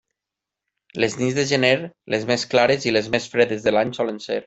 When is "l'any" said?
3.79-3.97